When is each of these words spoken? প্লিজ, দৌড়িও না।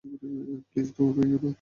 প্লিজ, 0.69 0.87
দৌড়িও 0.95 1.37
না। 1.43 1.49